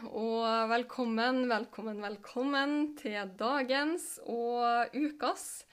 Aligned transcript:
og 0.00 0.70
velkommen, 0.70 1.44
velkommen, 1.50 2.00
velkommen 2.02 2.72
til 2.98 3.28
dagens 3.38 4.18
og 4.30 4.94
ukas 4.96 5.64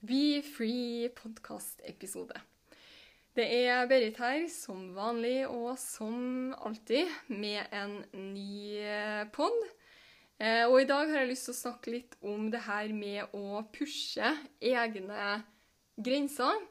Be 0.00 0.40
Free 0.44 1.08
podkast-episode. 1.16 2.38
Det 3.36 3.46
er 3.68 3.86
Berit 3.90 4.18
her, 4.18 4.46
som 4.50 4.94
vanlig 4.96 5.46
og 5.46 5.76
som 5.78 6.54
alltid, 6.58 7.10
med 7.28 7.68
en 7.74 8.00
ny 8.34 8.80
pod. 9.34 9.54
Eh, 10.40 10.64
Og 10.66 10.80
i 10.82 10.88
dag 10.88 11.10
har 11.10 11.22
jeg 11.22 11.32
lyst 11.32 11.48
til 11.50 11.54
å 11.56 11.62
snakke 11.62 11.94
litt 11.94 12.18
om 12.22 12.50
det 12.50 12.64
her 12.66 12.92
med 12.94 13.34
å 13.36 13.62
pushe 13.74 14.32
egne 14.60 15.42
grenser. 15.96 16.62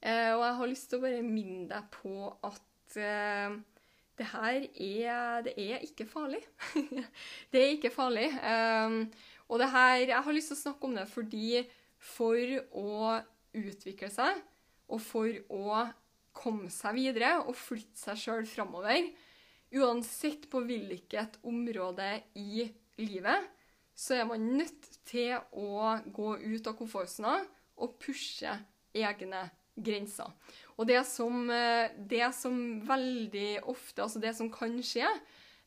Eh, 0.00 0.32
og 0.36 0.44
jeg 0.44 0.58
har 0.60 0.72
lyst 0.72 0.90
til 0.90 1.00
å 1.00 1.06
bare 1.08 1.24
minne 1.24 1.66
deg 1.72 1.90
på 1.96 2.30
at 2.44 3.00
eh, 3.00 3.56
det 4.16 4.26
her 4.32 4.62
er, 4.64 5.42
det 5.44 5.54
er 5.60 5.84
ikke 5.84 6.06
farlig. 6.08 6.40
det 7.52 7.62
er 7.62 7.74
ikke 7.74 7.92
farlig. 7.92 8.30
Um, 8.40 9.02
og 9.48 9.60
det 9.60 9.70
her, 9.70 9.96
jeg 10.08 10.22
har 10.24 10.36
lyst 10.36 10.52
til 10.52 10.58
å 10.58 10.62
snakke 10.64 10.88
om 10.88 10.96
det 10.96 11.06
fordi 11.10 11.62
for 12.00 12.56
å 12.76 13.18
utvikle 13.56 14.10
seg, 14.12 14.40
og 14.92 15.00
for 15.02 15.28
å 15.52 15.84
komme 16.36 16.70
seg 16.72 16.96
videre 16.98 17.32
og 17.42 17.56
flytte 17.58 17.98
seg 17.98 18.20
sjøl 18.20 18.48
framover, 18.48 19.08
uansett 19.76 20.46
på 20.50 20.62
hvilket 20.64 21.40
område 21.46 22.08
i 22.38 22.66
livet, 23.02 23.52
så 23.96 24.18
er 24.18 24.26
man 24.28 24.44
nødt 24.58 24.88
til 25.08 25.38
å 25.56 25.96
gå 26.12 26.36
ut 26.44 26.68
av 26.68 26.76
komfortsona 26.78 27.38
og 27.80 27.96
pushe 28.00 28.52
egne 28.96 29.46
grenser. 29.76 30.32
Og 30.76 30.88
det 30.88 31.02
som, 31.08 31.50
eh, 31.50 31.92
det 31.96 32.34
som 32.34 32.80
veldig 32.86 33.64
ofte, 33.64 34.02
altså 34.02 34.20
det 34.20 34.34
som 34.36 34.50
kan 34.52 34.76
skje, 34.82 35.08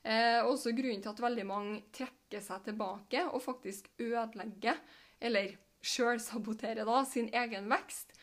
er 0.03 0.45
også 0.47 0.71
grunnen 0.71 1.01
til 1.03 1.11
at 1.11 1.21
veldig 1.21 1.45
mange 1.45 1.81
trekker 1.91 2.41
seg 2.41 2.63
tilbake 2.63 3.25
og 3.27 3.41
faktisk 3.43 3.89
ødelegger, 3.99 4.77
eller 5.19 5.57
sjøl 5.83 6.19
saboterer 6.19 6.88
da, 6.88 7.03
sin 7.05 7.29
egen 7.35 7.67
vekst, 7.71 8.13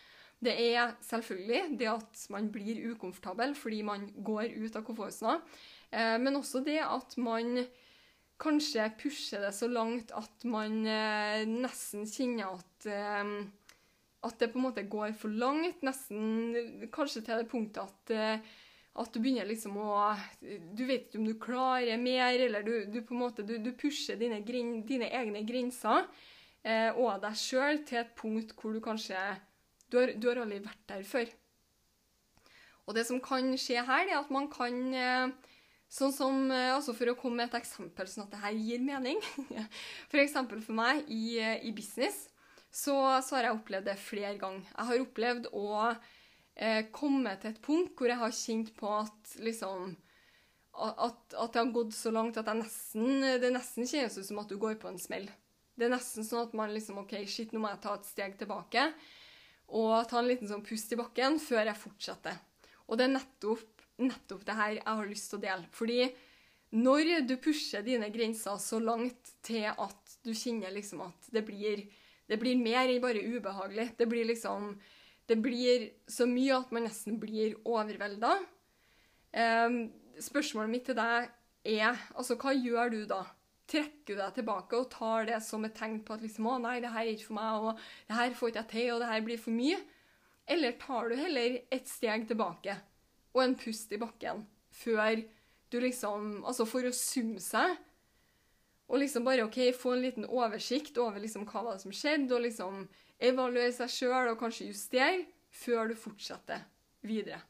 det 0.44 0.52
er 0.76 0.92
selvfølgelig 1.04 1.78
det 1.80 1.88
at 1.88 2.26
man 2.30 2.50
blir 2.52 2.82
ukomfortabel 2.92 3.54
fordi 3.56 3.80
man 3.86 4.10
går 4.24 4.52
ut 4.56 4.76
av 4.76 4.84
komfortsona, 4.84 5.40
eh, 5.92 6.16
men 6.20 6.36
også 6.36 6.62
det 6.64 6.80
at 6.84 7.16
man 7.18 7.66
kanskje 8.40 8.90
pusher 9.00 9.40
det 9.46 9.54
så 9.56 9.68
langt 9.68 10.12
at 10.16 10.44
man 10.44 10.82
eh, 10.84 11.46
nesten 11.48 12.04
kjenner 12.08 12.58
at 12.58 12.88
eh, 12.90 13.32
at 14.24 14.38
det 14.40 14.52
på 14.52 14.58
en 14.58 14.66
måte 14.68 14.86
går 14.88 15.12
for 15.18 15.32
langt, 15.32 15.82
nesten 15.84 16.88
kanskje 16.94 17.22
til 17.26 17.42
det 17.42 17.50
punktet 17.50 17.82
at, 17.84 18.12
eh, 18.14 18.54
at 18.96 19.12
du 19.12 19.20
begynner 19.20 19.48
liksom 19.48 19.76
å 19.76 19.90
Du 20.40 20.86
vet 20.88 21.06
ikke 21.06 21.20
om 21.20 21.26
du 21.28 21.34
klarer 21.40 22.00
mer, 22.00 22.38
eller 22.40 22.64
du, 22.64 22.86
du 22.88 23.02
på 23.02 23.14
en 23.14 23.22
måte 23.26 23.44
du, 23.46 23.58
du 23.60 23.72
pusher 23.76 24.16
dine, 24.20 24.40
grin, 24.46 24.80
dine 24.88 25.10
egne 25.12 25.44
grenser 25.46 26.06
eh, 26.64 26.90
og 26.94 27.20
deg 27.22 27.36
sjøl 27.38 27.82
til 27.88 28.02
et 28.02 28.14
punkt 28.18 28.56
hvor 28.56 28.72
du 28.72 28.80
kanskje 28.84 29.20
Du 29.90 30.00
har, 30.00 30.14
du 30.16 30.28
har 30.28 30.40
aldri 30.42 30.58
vært 30.64 30.86
der 30.88 31.04
før. 31.06 31.28
Og 32.86 32.94
det 32.96 33.04
som 33.06 33.20
kan 33.22 33.52
skje 33.58 33.82
her, 33.86 34.08
er 34.08 34.18
at 34.18 34.32
man 34.34 34.48
kan 34.50 34.80
eh, 34.94 35.52
Sånn 35.86 36.10
som, 36.10 36.48
eh, 36.50 36.72
altså 36.74 36.96
For 36.96 37.12
å 37.12 37.18
komme 37.18 37.44
med 37.44 37.52
et 37.52 37.60
eksempel, 37.60 38.08
sånn 38.10 38.24
at 38.24 38.32
det 38.32 38.40
her 38.42 38.56
gir 38.58 38.80
mening. 38.82 39.20
For 40.10 40.18
eksempel 40.18 40.58
for 40.64 40.74
meg 40.74 41.06
i, 41.06 41.38
i 41.38 41.70
business 41.70 42.24
så, 42.76 42.96
så 43.24 43.38
har 43.38 43.48
jeg 43.48 43.56
opplevd 43.56 43.88
det 43.88 43.96
flere 44.00 44.36
ganger. 44.40 44.66
Jeg 44.72 44.88
har 44.90 45.04
opplevd 45.06 45.46
å 45.56 45.68
eh, 45.86 46.82
komme 46.92 47.32
til 47.40 47.54
et 47.54 47.62
punkt 47.64 47.96
hvor 47.96 48.12
jeg 48.12 48.20
har 48.20 48.36
kjent 48.36 48.74
på 48.76 48.90
at 48.98 49.38
liksom 49.40 49.94
at, 50.76 51.32
at 51.32 51.54
det 51.54 51.60
har 51.62 51.72
gått 51.72 51.94
så 51.96 52.12
langt 52.12 52.36
at 52.36 52.50
nesten, 52.52 53.22
det 53.40 53.48
nesten 53.54 53.88
kjennes 53.88 54.18
ut 54.18 54.26
som 54.28 54.42
at 54.42 54.50
du 54.50 54.58
går 54.60 54.76
på 54.80 54.90
en 54.90 55.00
smell. 55.00 55.24
Det 55.76 55.86
er 55.86 55.94
nesten 55.94 56.24
sånn 56.24 56.44
at 56.44 56.56
man 56.56 56.74
liksom 56.74 57.00
OK, 57.00 57.14
shit, 57.28 57.52
nå 57.52 57.62
må 57.62 57.70
jeg 57.72 57.82
ta 57.84 57.94
et 57.96 58.08
steg 58.08 58.36
tilbake 58.40 58.90
og 59.76 60.06
ta 60.10 60.20
en 60.20 60.28
liten 60.28 60.48
sånn 60.50 60.64
pust 60.66 60.92
i 60.92 60.98
bakken 61.00 61.40
før 61.42 61.64
jeg 61.64 61.80
fortsetter. 61.80 62.36
Og 62.86 63.00
det 63.00 63.08
er 63.08 63.14
nettopp, 63.16 63.84
nettopp 64.04 64.44
det 64.46 64.56
her 64.60 64.74
jeg 64.76 64.86
har 64.86 65.08
lyst 65.10 65.32
til 65.32 65.40
å 65.40 65.44
dele. 65.46 65.70
Fordi 65.74 66.00
når 66.76 67.12
du 67.26 67.36
pusher 67.40 67.84
dine 67.86 68.12
grenser 68.14 68.60
så 68.62 68.78
langt 68.82 69.32
til 69.46 69.66
at 69.70 70.18
du 70.26 70.32
kjenner 70.36 70.74
liksom 70.74 71.06
at 71.06 71.30
det 71.32 71.44
blir 71.46 71.86
det 72.26 72.38
blir 72.40 72.58
mer 72.58 72.90
enn 72.90 73.02
bare 73.02 73.22
ubehagelig. 73.22 73.92
Det 73.98 74.06
blir 74.10 74.28
liksom 74.28 74.76
Det 75.26 75.36
blir 75.42 75.88
så 76.06 76.22
mye 76.30 76.54
at 76.54 76.70
man 76.70 76.84
nesten 76.86 77.16
blir 77.18 77.56
overvelda. 77.66 78.36
Um, 79.34 79.88
spørsmålet 80.22 80.70
mitt 80.70 80.84
til 80.86 80.94
deg 80.94 81.26
er 81.66 81.96
altså, 82.14 82.36
hva 82.38 82.52
gjør 82.54 82.92
du 82.92 83.00
da? 83.10 83.24
Trekker 83.66 84.14
du 84.14 84.20
deg 84.20 84.36
tilbake 84.36 84.78
og 84.78 84.86
tar 84.92 85.26
det 85.26 85.40
som 85.42 85.66
et 85.66 85.74
tegn 85.74 85.98
på 86.06 86.14
at 86.14 86.22
liksom, 86.22 86.46
å 86.46 86.60
nei, 86.62 86.76
det 86.78 86.92
her 86.94 87.02
er 87.02 87.10
ikke 87.16 87.32
for 87.32 87.38
meg, 87.40 87.58
og 87.58 87.82
det 88.06 88.20
her 88.20 88.36
får 88.38 88.52
ikke 88.52 88.62
jeg 88.62 88.70
til, 88.70 88.92
og 88.94 89.02
det 89.02 89.10
her 89.10 89.24
blir 89.26 89.42
for 89.42 89.58
mye? 89.58 89.80
Eller 90.46 90.78
tar 90.78 91.10
du 91.10 91.16
heller 91.18 91.58
et 91.74 91.90
steg 91.90 92.28
tilbake 92.30 92.76
og 93.34 93.42
en 93.42 93.58
pust 93.58 93.90
i 93.92 94.00
bakken 94.00 94.46
før 94.76 95.24
du 95.72 95.80
liksom 95.82 96.44
Altså 96.46 96.66
for 96.68 96.86
å 96.86 96.94
summe 96.94 97.42
seg 97.42 97.74
og 98.86 99.00
liksom 99.02 99.24
bare 99.26 99.44
ok, 99.46 99.58
få 99.74 99.96
en 99.96 100.04
liten 100.04 100.28
oversikt 100.28 100.98
over 101.02 101.18
liksom 101.22 101.46
hva 101.48 101.64
var 101.66 101.76
det 101.76 101.82
som 101.82 101.94
skjedde, 101.94 102.30
og 102.36 102.44
liksom 102.44 102.84
evaluere 103.18 103.72
seg 103.74 103.90
sjøl 103.90 104.30
og 104.30 104.38
kanskje 104.40 104.70
justere 104.70 105.24
før 105.50 105.90
du 105.90 105.96
fortsetter 105.98 106.62
videre. 107.06 107.40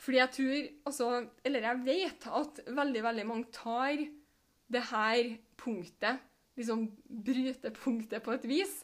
Fordi 0.00 0.20
jeg 0.20 0.32
tror, 0.36 0.66
altså, 0.86 1.10
eller 1.44 1.66
jeg 1.66 1.82
vet, 1.84 2.26
at 2.40 2.60
veldig, 2.76 3.02
veldig 3.02 3.26
mange 3.26 3.52
tar 3.52 4.02
det 4.72 4.82
her 4.90 5.30
punktet, 5.56 6.20
liksom 6.56 6.86
brytepunktet 7.24 8.22
på 8.24 8.32
et 8.36 8.44
vis, 8.48 8.74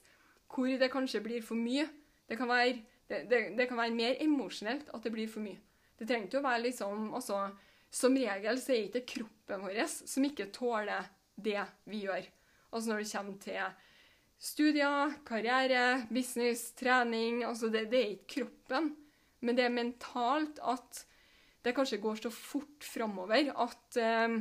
hvor 0.52 0.68
det 0.68 0.90
kanskje 0.92 1.22
blir 1.24 1.44
for 1.44 1.56
mye. 1.56 1.86
Det 2.28 2.36
kan 2.40 2.48
være, 2.48 2.80
det, 3.08 3.24
det, 3.30 3.42
det 3.58 3.68
kan 3.68 3.80
være 3.80 3.96
mer 3.96 4.20
emosjonelt 4.20 4.90
at 4.92 5.04
det 5.04 5.12
blir 5.12 5.28
for 5.28 5.44
mye. 5.44 5.60
Det 5.98 6.08
trenger 6.08 6.28
ikke 6.28 6.40
å 6.40 6.48
være 6.48 6.64
liksom 6.66 7.12
altså, 7.14 7.44
Som 7.92 8.16
regel 8.16 8.60
så 8.60 8.72
er 8.72 8.86
det 8.88 9.02
ikke 9.02 9.20
kroppen 9.20 9.66
vår 9.66 9.82
som 9.90 10.24
ikke 10.24 10.48
tåler 10.54 11.10
det 11.36 11.60
vi 11.90 12.06
gjør. 12.06 12.24
Altså 12.72 12.92
når 12.92 13.02
det 13.02 13.10
kommer 13.12 13.40
til 13.42 13.58
studier, 14.42 15.16
karriere, 15.28 16.06
business, 16.10 16.72
trening 16.78 17.44
altså 17.46 17.68
det, 17.70 17.86
det 17.92 18.00
er 18.00 18.14
ikke 18.16 18.40
kroppen, 18.40 18.92
men 19.42 19.58
det 19.58 19.66
er 19.66 19.74
mentalt 19.74 20.58
at 20.64 21.04
det 21.62 21.74
kanskje 21.76 22.00
går 22.02 22.24
så 22.24 22.32
fort 22.34 22.86
framover 22.86 23.52
at 23.52 24.00
eh, 24.00 24.40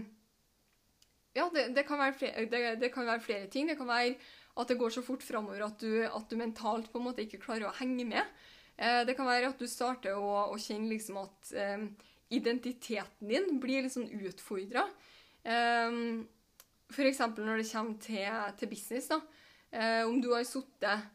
Ja, 1.31 1.45
det, 1.53 1.69
det, 1.75 1.85
kan 1.87 2.01
flere, 2.11 2.43
det, 2.75 2.89
kan 2.91 3.05
være 3.07 3.21
flere, 3.23 3.47
ting. 3.47 3.69
Det 3.69 3.77
kan 3.79 3.87
være 3.87 4.17
at 4.59 4.67
det 4.67 4.75
går 4.77 4.89
så 4.91 5.01
fort 5.01 5.23
framover 5.23 5.61
at, 5.63 5.83
at, 5.83 6.25
du 6.27 6.35
mentalt 6.35 6.89
på 6.91 6.99
en 6.99 7.05
måte 7.05 7.23
ikke 7.23 7.39
klarer 7.39 7.69
å 7.69 7.75
henge 7.77 8.03
med. 8.03 8.25
Eh, 8.75 9.05
det 9.07 9.15
kan 9.15 9.29
være 9.29 9.53
at 9.53 9.61
du 9.61 9.67
starter 9.69 10.17
å, 10.17 10.49
å 10.51 10.57
kjenne 10.59 10.91
liksom 10.91 11.21
at 11.21 11.53
eh, 11.55 11.85
identiteten 12.31 13.29
din 13.29 13.57
blir 13.63 13.85
litt 13.85 13.95
sånn 13.95 14.09
utfordra. 14.21 14.85
Um, 15.43 16.27
F.eks. 16.91 17.21
når 17.37 17.61
det 17.61 17.69
kommer 17.71 17.97
til, 18.03 18.27
til 18.59 18.71
business. 18.71 19.09
da. 19.11 19.21
Eh, 19.71 20.03
om 20.03 20.19
du 20.19 20.33
har 20.33 20.43
sittet 20.43 21.11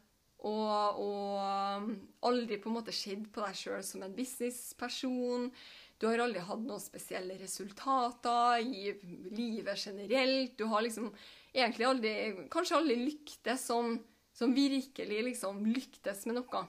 og, 0.47 1.01
og, 1.01 1.89
aldri 2.25 2.57
på 2.61 2.69
en 2.71 2.77
måte 2.77 2.93
sett 2.95 3.25
på 3.33 3.43
deg 3.43 3.57
sjøl 3.57 3.83
som 3.85 4.05
en 4.05 4.15
businessperson. 4.17 5.49
Du 5.97 6.07
har 6.09 6.21
aldri 6.21 6.43
hatt 6.45 6.61
noen 6.61 6.81
spesielle 6.81 7.37
resultater 7.39 8.61
i 8.61 8.93
livet 9.33 9.81
generelt. 9.81 10.53
Du 10.57 10.67
har 10.69 10.85
liksom 10.85 11.09
egentlig 11.53 11.87
aldri, 11.89 12.13
kanskje 12.53 12.77
aldri 12.77 12.97
lyktes 13.01 13.65
som, 13.69 13.97
som 14.33 14.53
virkelig 14.53 15.23
liksom 15.31 15.63
lyktes 15.65 16.25
med 16.29 16.39
noe. 16.41 16.65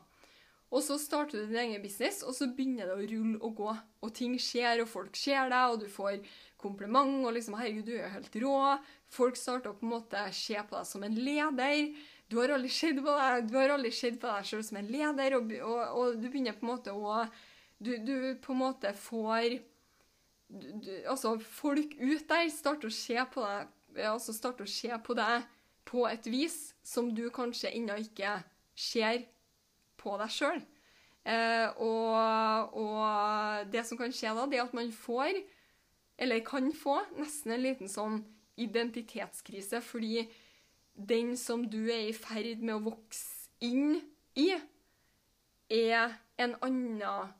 Og 0.68 0.82
så 0.84 0.98
starter 1.00 1.40
du 1.40 1.48
din 1.48 1.62
egen 1.62 1.82
business, 1.82 2.20
og 2.22 2.34
så 2.36 2.50
begynner 2.52 2.90
det 2.90 2.96
å 2.96 3.06
rulle 3.08 3.38
og 3.40 3.54
gå. 3.56 3.70
Og 4.04 4.12
ting 4.14 4.34
skjer, 4.42 4.82
og 4.82 4.90
folk 4.90 5.16
ser 5.16 5.48
deg, 5.48 5.72
og 5.72 5.80
du 5.80 5.88
får 5.88 6.18
kompliment 6.60 7.24
og 7.24 7.32
liksom 7.32 7.56
'herregud, 7.56 7.86
du 7.86 7.94
er 7.96 8.02
jo 8.02 8.14
helt 8.16 8.36
rå'. 8.42 8.78
Folk 9.08 9.36
starter 9.36 9.70
å 9.70 9.78
på 9.78 9.86
en 9.86 9.94
måte 9.94 10.24
se 10.32 10.54
på 10.54 10.76
deg 10.76 10.86
som 10.86 11.04
en 11.04 11.14
leder. 11.14 11.94
Du 12.28 12.36
har 12.36 12.52
aldri 12.52 12.68
sett 12.68 13.00
på 13.00 13.16
deg, 13.16 13.48
du 13.48 13.56
har 13.56 13.72
aldri 13.72 13.90
sett 13.90 14.20
på 14.20 14.28
deg 14.28 14.44
selv 14.44 14.62
som 14.62 14.76
en 14.76 14.92
leder, 14.92 15.38
og, 15.38 15.52
og, 15.62 15.80
og 15.98 16.20
du 16.20 16.28
begynner 16.28 16.52
på 16.52 16.66
en 16.66 16.74
måte 16.74 16.92
å 16.92 17.26
Du, 17.80 17.96
du 17.96 18.34
på 18.42 18.52
en 18.52 18.58
måte 18.58 18.90
får 18.92 19.62
du, 20.50 20.66
du, 20.82 20.90
Altså, 21.06 21.38
folk 21.38 21.94
ut 21.94 22.28
der 22.28 22.48
starter 22.50 22.88
å 22.88 22.90
se 22.90 23.14
på 23.14 23.40
deg 23.40 23.68
altså 24.04 24.32
starter 24.32 24.66
å 24.66 24.70
se 24.70 24.90
på 25.04 25.14
deg 25.14 25.46
på 25.88 26.04
et 26.08 26.26
vis 26.26 26.74
som 26.84 27.14
du 27.14 27.28
kanskje 27.30 27.70
ennå 27.70 27.96
ikke 28.02 28.42
ser 28.76 29.24
på 29.98 30.16
deg 30.20 30.32
sjøl. 30.32 30.60
Eh, 31.28 31.68
og, 31.84 32.74
og, 32.78 33.70
det 33.72 33.84
som 33.84 33.98
kan 34.00 34.12
skje 34.14 34.32
da, 34.36 34.46
det 34.48 34.60
er 34.60 34.66
at 34.68 34.76
man 34.76 34.92
får, 34.94 35.40
eller 36.18 36.44
kan 36.46 36.70
få, 36.74 37.00
nesten 37.18 37.54
en 37.54 37.64
liten 37.64 37.90
sånn 37.90 38.22
identitetskrise, 38.58 39.82
fordi 39.84 40.24
den 40.98 41.36
som 41.38 41.66
du 41.70 41.84
er 41.84 42.08
i 42.08 42.16
ferd 42.16 42.64
med 42.64 42.78
å 42.78 42.84
vokse 42.88 43.52
inn 43.62 43.98
i, 44.38 44.50
er 45.68 46.16
en 46.40 46.54
annen 46.64 47.34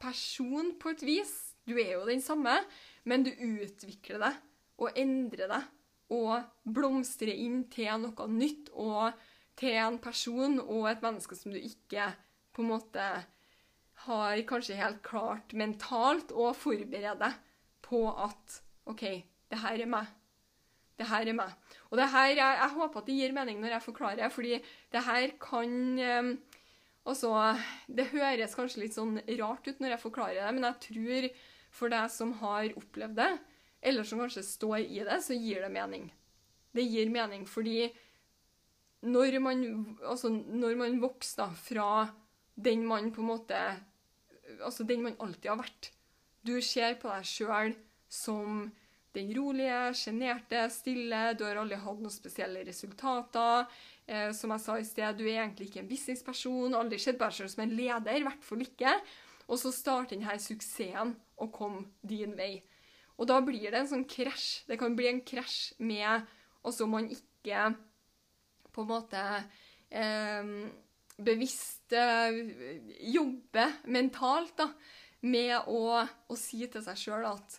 person 0.00 0.74
på 0.80 0.94
et 0.94 1.02
vis. 1.04 1.32
Du 1.66 1.74
er 1.80 1.96
jo 1.96 2.04
den 2.06 2.22
samme, 2.22 2.60
men 3.08 3.24
du 3.26 3.32
utvikler 3.32 4.20
deg 4.22 4.40
og 4.80 4.98
endrer 4.98 5.50
deg 5.50 5.70
og 6.14 6.44
blomstrer 6.76 7.32
inn 7.32 7.64
til 7.72 7.90
noe 8.02 8.26
nytt 8.30 8.70
og 8.76 9.16
til 9.58 9.76
en 9.78 10.00
person 10.02 10.58
og 10.62 10.88
et 10.90 11.04
menneske 11.04 11.36
som 11.38 11.54
du 11.54 11.60
ikke 11.60 12.10
på 12.54 12.62
en 12.62 12.70
måte 12.72 13.06
har 14.04 14.42
kanskje 14.48 14.78
helt 14.78 15.00
klart 15.06 15.54
mentalt 15.56 16.34
å 16.34 16.50
forberede 16.56 17.30
på 17.84 18.04
at 18.10 18.60
OK, 18.90 19.04
det 19.50 19.60
her 19.62 19.80
er 19.80 19.90
meg. 19.90 20.10
Det 20.98 21.06
her 21.10 21.26
er 21.26 21.36
meg. 21.36 21.54
Og 21.90 21.98
det 21.98 22.10
her, 22.12 22.32
jeg, 22.32 22.58
jeg 22.60 22.74
håper 22.76 23.00
at 23.00 23.08
det 23.08 23.16
gir 23.18 23.34
mening 23.34 23.62
når 23.62 23.76
jeg 23.76 23.86
forklarer, 23.86 24.34
fordi 24.34 24.58
det 24.94 25.06
her 25.06 25.38
kan 25.42 25.72
eh, 25.98 26.34
Altså, 27.04 27.30
det 27.84 28.06
høres 28.14 28.54
kanskje 28.56 28.80
litt 28.80 28.94
sånn 28.96 29.18
rart 29.36 29.66
ut 29.68 29.80
når 29.82 29.90
jeg 29.92 30.00
forklarer 30.06 30.38
det, 30.40 30.52
men 30.56 30.64
jeg 30.64 30.78
tror 30.86 31.26
for 31.74 31.92
deg 31.92 32.12
som 32.12 32.30
har 32.40 32.70
opplevd 32.80 33.18
det, 33.18 33.32
eller 33.84 34.08
som 34.08 34.22
kanskje 34.22 34.44
står 34.46 34.78
i 34.86 35.02
det, 35.04 35.18
så 35.20 35.36
gir 35.36 35.60
det 35.60 35.68
mening. 35.74 36.06
Det 36.72 36.86
gir 36.86 37.12
mening 37.12 37.44
fordi 37.44 37.90
når 39.04 39.38
man, 39.44 39.64
altså 40.02 40.30
når 40.32 40.78
man 40.80 41.00
vokser 41.02 41.44
da, 41.44 41.48
fra 41.56 41.88
den 42.54 42.86
man 42.88 43.12
på 43.12 43.24
en 43.24 43.32
måte 43.34 43.66
Altså 44.60 44.84
den 44.84 45.00
man 45.02 45.14
alltid 45.24 45.48
har 45.48 45.56
vært. 45.56 45.86
Du 46.44 46.52
ser 46.62 46.98
på 47.00 47.08
deg 47.08 47.24
sjøl 47.26 47.72
som 48.12 48.66
den 49.16 49.30
rolige, 49.34 49.78
sjenerte, 49.96 50.60
stille. 50.70 51.22
Du 51.38 51.46
har 51.46 51.58
aldri 51.62 51.78
hatt 51.80 52.02
noen 52.02 52.12
spesielle 52.12 52.60
resultater. 52.66 53.64
Eh, 54.04 54.28
som 54.36 54.52
jeg 54.52 54.62
sa 54.62 54.76
i 54.78 54.84
sted, 54.86 55.16
du 55.16 55.24
er 55.24 55.40
egentlig 55.40 55.70
ikke 55.70 55.80
en 55.80 55.88
businessperson. 55.88 56.76
Aldri 56.76 57.00
sett 57.02 57.18
på 57.18 57.24
deg 57.24 57.38
sjøl 57.38 57.50
som 57.54 57.64
en 57.64 57.74
leder, 57.78 58.20
i 58.20 58.26
hvert 58.26 58.44
fall 58.44 58.66
ikke. 58.66 58.92
Og 59.48 59.60
så 59.60 59.72
starter 59.74 60.18
denne 60.18 60.36
suksessen 60.44 61.16
å 61.40 61.48
komme 61.54 61.88
din 62.04 62.36
vei. 62.36 62.52
Og 63.16 63.28
da 63.30 63.40
blir 63.44 63.70
det 63.70 63.80
en 63.80 63.90
sånn 63.90 64.06
krasj. 64.10 64.66
Det 64.68 64.78
kan 64.80 64.96
bli 64.98 65.08
en 65.08 65.24
krasj 65.24 65.74
med 65.80 66.28
altså 66.64 66.88
man 66.90 67.08
ikke 67.12 67.72
på 68.74 68.84
en 68.84 68.90
måte 68.90 69.22
eh, 69.94 70.52
bevisst 71.16 71.94
eh, 71.94 72.40
jobber 73.14 73.78
mentalt 73.94 74.56
da, 74.58 74.68
med 75.24 75.70
å, 75.70 76.02
å, 76.04 76.36
si 76.36 76.66
til 76.68 76.84
seg 76.84 77.00
sjøl 77.00 77.28
at 77.30 77.58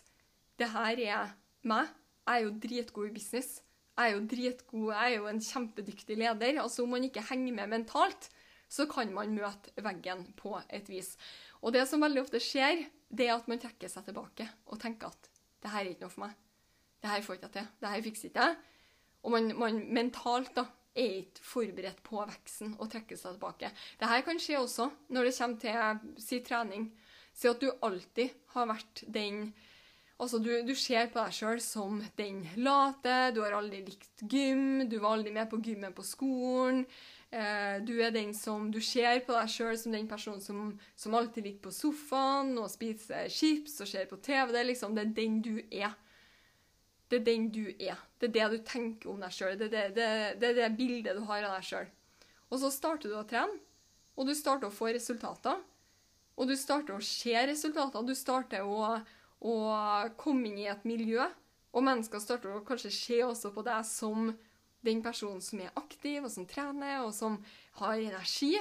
det 0.60 0.70
her 0.72 1.02
er 1.02 1.32
meg. 1.66 1.88
Jeg 2.26 2.34
er 2.34 2.44
jo 2.44 2.56
dritgod 2.62 3.08
i 3.08 3.14
business. 3.16 3.60
Jeg 3.96 4.12
er 4.12 4.14
jo 4.14 4.24
dritgod, 4.28 4.90
jeg 4.92 5.12
er 5.12 5.16
jo 5.16 5.28
en 5.30 5.42
kjempedyktig 5.42 6.18
leder. 6.20 6.60
Altså 6.62 6.84
Om 6.84 6.94
man 6.96 7.06
ikke 7.06 7.24
henger 7.30 7.56
med 7.56 7.72
mentalt, 7.72 8.28
så 8.68 8.86
kan 8.90 9.12
man 9.14 9.34
møte 9.34 9.72
veggen 9.82 10.24
på 10.38 10.56
et 10.68 10.88
vis. 10.90 11.14
Og 11.62 11.72
det 11.74 11.86
som 11.88 12.02
veldig 12.02 12.24
ofte 12.24 12.42
skjer, 12.42 12.84
det 13.08 13.28
er 13.28 13.36
at 13.36 13.46
man 13.50 13.60
trekker 13.62 13.90
seg 13.90 14.08
tilbake 14.08 14.48
og 14.66 14.80
tenker 14.82 15.14
at 15.14 15.30
det 15.62 15.72
her 15.72 15.84
er 15.84 15.92
ikke 15.94 16.06
noe 16.06 16.14
for 16.14 16.26
meg. 16.26 16.34
Det 17.02 17.10
her 17.10 17.22
får 17.22 17.38
ikke 17.38 17.52
til. 17.54 17.68
Det 17.80 17.92
her 17.92 18.02
fikser 18.04 18.30
ikke 18.30 18.48
jeg. 18.48 18.56
Og 19.26 19.32
man, 19.34 19.48
man, 19.58 19.78
mentalt 19.94 20.52
da, 20.58 20.66
er 20.96 21.20
ikke 21.22 21.44
forberedt 21.44 22.02
på 22.06 22.20
veksten 22.22 22.74
og 22.80 22.90
trekker 22.92 23.18
seg 23.20 23.36
tilbake. 23.36 23.70
Det 24.00 24.10
her 24.10 24.24
kan 24.26 24.40
skje 24.42 24.58
også 24.60 24.90
når 25.12 25.28
det 25.28 25.36
kommer 25.38 25.62
til 25.62 26.22
si 26.24 26.40
trening. 26.44 26.90
Si 27.36 27.48
at 27.50 27.60
du 27.60 27.70
alltid 27.84 28.36
har 28.56 28.70
vært 28.72 29.06
den 29.06 29.48
Altså, 30.16 30.38
du, 30.40 30.48
du 30.64 30.72
ser 30.72 31.10
på 31.12 31.20
deg 31.20 31.34
sjøl 31.36 31.58
som 31.60 31.98
den 32.16 32.38
late, 32.64 33.34
du 33.36 33.42
har 33.44 33.52
aldri 33.52 33.82
likt 33.84 34.22
gym, 34.24 34.86
du 34.88 34.96
var 35.02 35.18
aldri 35.18 35.34
med 35.34 35.50
på 35.50 35.58
gymmen 35.60 35.92
på 35.92 36.04
skolen. 36.08 36.86
Eh, 37.28 37.82
du 37.84 37.98
er 38.00 38.14
den 38.14 38.30
som 38.34 38.70
Du 38.72 38.78
ser 38.80 39.18
på 39.26 39.34
deg 39.34 39.50
sjøl 39.50 39.76
som 39.76 39.92
den 39.92 40.06
personen 40.08 40.40
som, 40.40 40.70
som, 40.96 41.14
alltid 41.18 41.44
ligger 41.44 41.66
på 41.66 41.74
sofaen 41.74 42.54
og 42.56 42.70
spiser 42.72 43.28
chips 43.28 43.80
og 43.82 43.90
ser 43.90 44.08
på 44.08 44.16
TV. 44.24 44.54
Det 44.54 44.62
er 44.62 44.70
liksom 44.70 44.96
det 44.96 45.04
er 45.04 45.14
den 45.20 45.40
du 45.44 45.54
er. 45.68 45.92
Det 47.10 47.20
er 47.20 47.26
den 47.28 47.46
du 47.54 47.64
er. 47.70 48.00
Det 48.18 48.30
er 48.30 48.34
det 48.34 48.46
du 48.56 48.64
tenker 48.66 49.12
om 49.12 49.20
deg 49.22 49.34
sjøl. 49.34 49.54
Det, 49.60 49.70
det, 49.70 49.84
det, 49.94 50.08
det, 50.40 50.50
er 50.50 50.58
det 50.58 50.72
bildet 50.78 51.18
du 51.18 51.22
har 51.28 51.46
av 51.46 51.56
deg 51.58 51.68
sjøl. 51.68 51.88
Og 52.50 52.60
så 52.62 52.70
starter 52.74 53.10
du 53.10 53.16
å 53.18 53.26
trene, 53.28 53.58
og 54.16 54.28
du 54.28 54.34
starter 54.34 54.70
å 54.70 54.74
få 54.74 54.90
resultater. 54.94 55.60
Og 56.36 56.50
du 56.50 56.56
starter 56.58 56.96
å 56.96 57.04
se 57.04 57.34
resultater. 57.48 58.04
Du 58.04 58.14
starter 58.16 58.64
å, 58.66 58.98
å 59.40 59.54
komme 60.20 60.50
inn 60.50 60.60
i 60.64 60.70
et 60.70 60.84
miljø, 60.88 61.24
og 61.76 61.84
mennesker 61.84 62.22
starter 62.22 62.56
å 62.56 62.64
kanskje 62.64 62.92
se 62.94 63.20
også 63.24 63.52
på 63.52 63.64
deg 63.66 63.84
som 63.88 64.30
den 64.86 65.02
personen 65.04 65.42
som 65.42 65.60
er 65.60 65.74
aktiv, 65.76 66.22
og 66.24 66.32
som 66.32 66.46
trener, 66.48 67.02
og 67.04 67.12
som 67.16 67.38
har 67.80 67.98
energi. 67.98 68.54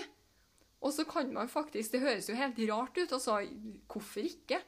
Og 0.85 0.93
så 0.93 1.05
kan 1.07 1.31
man 1.33 1.49
faktisk 1.49 1.93
Det 1.93 2.01
høres 2.03 2.29
jo 2.29 2.37
helt 2.37 2.59
rart 2.69 2.97
ut. 2.97 3.11
altså, 3.11 3.39
Hvorfor 3.87 4.25
ikke? 4.25 4.59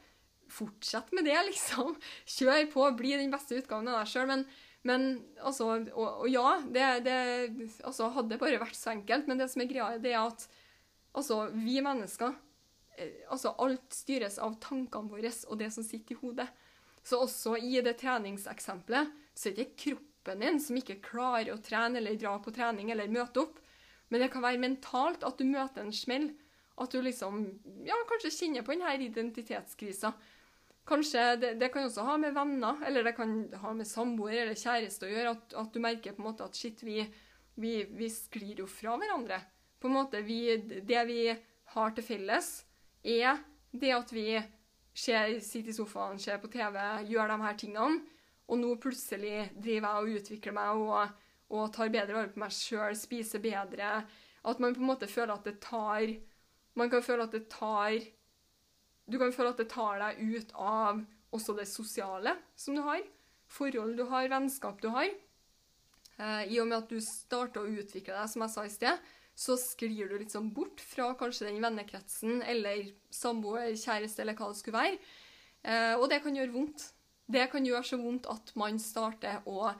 Fortsett 0.53 1.11
med 1.15 1.27
det, 1.27 1.37
liksom. 1.49 1.95
Kjør 2.37 2.65
på, 2.71 2.87
bli 2.99 3.15
den 3.19 3.33
beste 3.33 3.59
utgaven 3.59 3.89
av 3.91 4.01
deg 4.01 4.11
sjøl. 4.11 4.27
Men, 4.29 4.45
men, 4.87 5.07
altså 5.41 5.73
Og, 5.75 6.07
og 6.07 6.27
ja, 6.31 6.57
det, 6.63 6.87
det 7.07 7.17
altså, 7.83 8.11
hadde 8.15 8.39
bare 8.41 8.61
vært 8.61 8.77
så 8.79 8.93
enkelt. 8.95 9.29
Men 9.29 9.41
det 9.41 9.49
som 9.53 9.63
er 9.63 9.71
greia, 9.71 9.89
det 10.01 10.13
er 10.13 10.23
at 10.23 10.47
altså, 11.17 11.45
vi 11.55 11.79
mennesker 11.83 12.33
eh, 12.97 13.23
altså 13.33 13.55
Alt 13.63 13.97
styres 13.97 14.39
av 14.43 14.59
tankene 14.63 15.11
våre 15.11 15.33
og 15.47 15.61
det 15.61 15.71
som 15.75 15.85
sitter 15.85 16.15
i 16.17 16.21
hodet. 16.21 16.49
Så 17.07 17.21
også 17.23 17.55
i 17.63 17.79
det 17.83 17.99
treningseksempelet 18.01 19.15
så 19.37 19.49
er 19.49 19.55
det 19.55 19.69
ikke 19.69 19.83
kroppen 19.93 20.41
din 20.43 20.59
som 20.59 20.75
ikke 20.75 20.99
klarer 21.05 21.53
å 21.53 21.61
trene 21.63 22.01
eller 22.01 22.17
dra 22.19 22.33
på 22.43 22.51
trening 22.51 22.91
eller 22.91 23.07
møte 23.11 23.45
opp. 23.45 23.61
Men 24.09 24.23
det 24.23 24.31
kan 24.33 24.43
være 24.43 24.59
mentalt 24.59 25.23
at 25.27 25.39
du 25.39 25.45
møter 25.47 25.83
en 25.83 25.95
smell. 25.95 26.31
At 26.77 26.93
du 26.93 27.01
liksom 27.01 27.39
ja, 27.87 27.97
kanskje 28.09 28.33
kjenner 28.33 28.65
på 28.65 28.75
denne 28.75 28.93
identitetskrisa. 29.07 30.11
Kanskje 30.87 31.23
det, 31.35 31.53
det, 31.59 31.67
kan 31.73 31.83
også 31.83 32.05
ha 32.07 32.15
med 32.21 32.35
venner 32.35 32.79
eller 32.87 33.03
det 33.03 33.15
kan 33.17 33.33
ha 33.59 33.73
med 33.75 33.87
samboer 33.89 34.37
eller 34.45 34.55
kjæreste 34.59 35.07
å 35.07 35.11
gjøre. 35.11 35.33
At, 35.35 35.55
at, 35.59 35.73
du 35.73 35.83
merker 35.83 36.15
på 36.15 36.23
en 36.23 36.29
måte 36.29 36.47
at 36.47 36.55
shit, 36.55 36.79
vi, 36.85 37.01
vi, 37.59 37.73
vi 37.91 38.07
sklir 38.13 38.63
jo 38.63 38.67
fra 38.71 38.95
hverandre. 38.99 39.41
På 39.77 39.89
en 39.89 39.97
måte, 39.97 40.23
vi, 40.25 40.55
Det 40.57 41.03
vi 41.09 41.21
har 41.73 41.91
til 41.93 42.07
felles, 42.07 42.51
er 43.03 43.43
det 43.75 43.91
at 43.93 44.13
vi 44.15 44.29
ser, 44.97 45.35
sitter 45.43 45.73
i 45.73 45.75
sofaen, 45.75 46.19
ser 46.23 46.39
på 46.41 46.49
TV, 46.53 46.79
gjør 47.11 47.33
de 47.33 47.41
her 47.43 47.59
tingene. 47.59 48.15
Og 48.47 48.61
nå 48.61 48.75
plutselig 48.79 49.49
driver 49.59 49.89
jeg 49.89 50.03
og 50.03 50.21
utvikler 50.21 50.55
meg 50.55 50.81
og, 50.85 51.17
og 51.51 51.71
tar 51.75 51.91
bedre 51.91 52.15
vare 52.15 52.31
på 52.31 52.41
meg 52.45 52.55
sjøl, 52.55 52.95
spiser 52.95 53.43
bedre. 53.43 54.05
At 54.47 54.63
man 54.63 54.75
på 54.75 54.81
en 54.83 54.91
måte 54.93 55.11
føler 55.11 55.35
at 55.35 55.47
det 55.47 55.59
tar 55.63 56.15
Man 56.77 56.91
kan 56.93 57.01
føle 57.01 57.25
at 57.25 57.33
det 57.33 57.47
tar 57.49 57.95
Du 59.07 59.17
kan 59.19 59.31
føle 59.31 59.53
at 59.53 59.61
det 59.61 59.69
tar 59.71 60.01
deg 60.01 60.19
ut 60.19 60.51
av 60.59 61.03
også 61.35 61.55
det 61.57 61.67
sosiale 61.69 62.35
som 62.59 62.75
du 62.75 62.83
har. 62.83 63.03
Forhold 63.47 63.95
du 63.95 64.03
har, 64.09 64.27
vennskap 64.31 64.81
du 64.83 64.89
har. 64.91 65.07
Eh, 66.17 66.43
I 66.51 66.59
og 66.59 66.67
med 66.67 66.81
at 66.81 66.91
du 66.91 66.99
starter 67.03 67.63
å 67.63 67.71
utvikle 67.79 68.15
deg, 68.15 68.31
som 68.31 68.43
jeg 68.43 68.53
sa 68.53 68.65
i 68.67 68.73
sted, 68.73 69.07
så 69.37 69.55
sklir 69.61 70.09
du 70.09 70.25
sånn 70.27 70.49
bort 70.53 70.81
fra 70.81 71.11
kanskje 71.17 71.51
den 71.51 71.61
vennekretsen 71.61 72.41
eller 72.41 72.89
samboer, 73.13 73.75
kjæreste 73.77 74.23
eller 74.23 74.37
hva 74.37 74.49
det 74.51 74.59
skulle 74.59 74.81
være. 74.81 74.97
Eh, 75.63 75.93
og 75.95 76.07
det 76.11 76.23
kan 76.25 76.35
gjøre 76.35 76.55
vondt. 76.55 76.89
Det 77.27 77.45
kan 77.51 77.65
gjøre 77.67 77.85
så 77.85 77.99
vondt 78.01 78.27
at 78.31 78.51
man 78.59 78.79
starter 78.81 79.43
å 79.47 79.71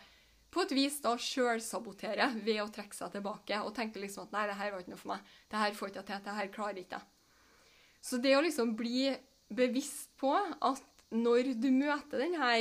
på 0.52 0.64
et 0.64 0.72
vis 0.72 1.02
da 1.04 1.12
sjølsabotere 1.20 2.30
ved 2.40 2.62
å 2.64 2.70
trekke 2.72 2.96
seg 2.96 3.12
tilbake 3.18 3.60
og 3.66 3.74
tenke 3.76 4.00
liksom 4.00 4.28
at 4.28 4.36
nei, 4.36 4.46
det 4.48 4.56
her 4.58 4.72
var 4.72 4.84
ikke 4.84 4.94
noe 4.94 5.02
for 5.02 5.12
meg. 5.12 5.32
Det 5.52 5.60
her 5.60 5.76
får 5.76 5.92
ikke 5.92 6.00
jeg 6.00 6.08
til. 6.08 6.24
Det 6.24 6.36
her 6.38 6.52
klarer 6.56 6.80
ikke 6.82 7.00
jeg. 7.02 7.17
Så 8.02 8.20
det 8.24 8.36
å 8.38 8.44
liksom 8.44 8.76
bli 8.78 9.10
bevisst 9.48 10.12
på 10.20 10.34
at 10.36 10.84
når 11.16 11.54
du 11.56 11.70
møter 11.72 12.24
denne 12.24 12.52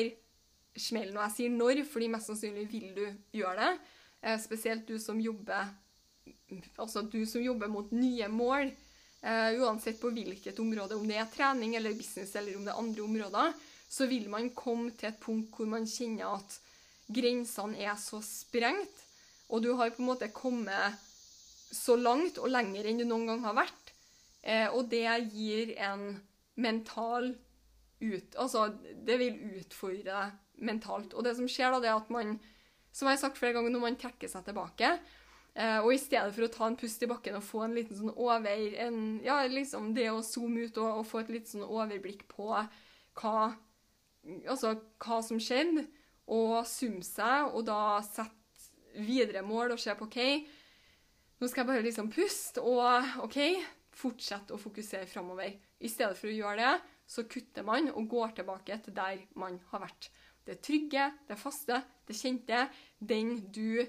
smellen, 0.77 1.17
og 1.17 1.25
jeg 1.27 1.35
sier 1.37 1.55
når, 1.55 1.83
fordi 1.89 2.11
mest 2.13 2.31
sannsynlig 2.31 2.67
vil 2.71 2.93
du 2.97 3.05
gjøre 3.41 3.57
det, 3.63 3.73
eh, 4.23 4.39
spesielt 4.43 4.87
du 4.89 4.99
som 5.03 5.21
jobber 5.21 5.67
altså 6.77 7.03
du 7.03 7.25
som 7.27 7.43
jobber 7.43 7.71
mot 7.71 7.91
nye 7.95 8.29
mål, 8.31 8.71
uh, 9.27 9.51
uansett 9.63 9.99
på 10.01 10.13
hvilket 10.15 10.59
område, 10.63 10.99
om 10.99 11.07
det 11.09 11.19
er 11.21 11.33
trening 11.33 11.75
eller 11.79 11.97
business 11.97 12.35
eller 12.39 12.57
om 12.59 12.67
det 12.67 12.75
er 12.75 12.83
andre 12.83 13.07
områder, 13.07 13.57
så 13.89 14.07
vil 14.11 14.29
man 14.31 14.51
komme 14.55 14.93
til 14.99 15.11
et 15.11 15.21
punkt 15.23 15.55
hvor 15.55 15.69
man 15.71 15.87
kjenner 15.91 16.39
at 16.39 16.59
grensene 17.07 17.79
er 17.83 17.95
så 18.01 18.21
sprengt, 18.25 19.03
og 19.47 19.63
du 19.63 19.73
har 19.79 19.93
på 19.95 20.03
en 20.03 20.11
måte 20.11 20.31
kommet 20.35 21.03
så 21.71 21.95
langt 21.99 22.39
og 22.43 22.51
lenger 22.51 22.87
enn 22.87 23.03
du 23.03 23.07
noen 23.07 23.29
gang 23.31 23.45
har 23.47 23.59
vært. 23.63 23.86
Eh, 24.47 24.69
og 24.71 24.87
det 24.93 25.05
gir 25.35 25.75
en 25.83 26.09
mental 26.55 27.33
ut... 28.01 28.37
Altså, 28.39 28.69
det 28.79 29.19
vil 29.21 29.59
utfordre 29.59 30.05
deg 30.07 30.65
mentalt. 30.67 31.15
Og 31.15 31.27
det 31.27 31.35
som 31.39 31.49
skjer 31.51 31.75
da, 31.75 31.83
det 31.83 31.91
er 31.91 31.99
at 31.99 32.13
man, 32.15 32.37
som 32.95 33.09
jeg 33.09 33.19
har 33.19 33.25
sagt 33.25 33.41
flere 33.41 33.57
ganger, 33.57 33.75
når 33.75 33.85
man 33.89 33.99
trekker 34.01 34.31
seg 34.31 34.47
tilbake, 34.47 34.93
eh, 35.59 35.79
og 35.83 35.91
i 35.93 36.01
stedet 36.01 36.33
for 36.37 36.47
å 36.47 36.53
ta 36.53 36.71
en 36.71 36.79
pust 36.79 37.03
i 37.03 37.11
bakken 37.11 37.39
og 37.41 37.45
få 37.45 37.65
en 37.67 37.77
liten 37.77 37.99
sånn 37.99 38.15
over 38.15 38.79
en, 38.87 39.01
Ja, 39.27 39.41
liksom 39.51 39.93
det 39.97 40.09
å 40.13 40.25
zoome 40.25 40.69
ut 40.69 40.81
og, 40.81 41.03
og 41.03 41.09
få 41.11 41.25
et 41.25 41.35
litt 41.35 41.51
sånn 41.51 41.67
overblikk 41.67 42.27
på 42.33 42.53
hva 42.55 43.39
Altså 44.27 44.73
hva 44.99 45.21
som 45.23 45.39
skjedde, 45.39 45.85
og 46.27 46.65
summe 46.67 47.05
seg, 47.07 47.53
og 47.55 47.63
da 47.69 48.01
sette 48.03 48.35
videre 49.07 49.45
mål 49.47 49.77
og 49.77 49.79
se 49.79 49.95
på 49.95 50.09
OK, 50.09 50.19
nå 51.39 51.47
skal 51.47 51.63
jeg 51.63 51.69
bare 51.69 51.85
liksom 51.85 52.09
puste 52.11 52.65
og 52.65 53.23
OK, 53.23 53.39
fortsette 53.97 54.55
å 54.55 54.61
fokusere 54.61 55.09
framover. 55.09 55.57
I 55.81 55.91
stedet 55.91 56.19
for 56.19 56.31
å 56.31 56.37
gjøre 56.37 56.63
det, 56.63 56.95
så 57.07 57.25
kutter 57.31 57.67
man 57.67 57.91
og 57.93 58.09
går 58.11 58.35
tilbake 58.39 58.79
til 58.85 58.97
der 58.97 59.23
man 59.39 59.59
har 59.71 59.87
vært. 59.87 60.11
Det 60.47 60.61
trygge, 60.63 61.09
det 61.29 61.39
faste, 61.41 61.81
det 62.07 62.19
kjente, 62.19 62.67
den 63.01 63.39
du 63.53 63.87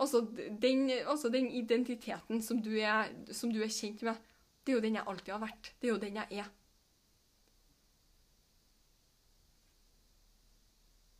Altså 0.00 0.22
den, 0.62 0.86
altså 1.04 1.28
den 1.28 1.50
identiteten 1.52 2.38
som 2.40 2.62
du, 2.64 2.70
er, 2.80 3.10
som 3.36 3.50
du, 3.52 3.58
er, 3.60 3.68
kjent 3.68 4.00
med, 4.06 4.16
det 4.64 4.72
er 4.72 4.78
jo 4.78 4.84
den 4.86 4.96
jeg 4.96 5.04
alltid 5.12 5.34
har 5.34 5.42
vært. 5.42 5.68
Det 5.76 5.88
er 5.88 5.92
jo 5.92 5.98
den 6.00 6.16
jeg 6.16 6.38
er. 6.40 6.46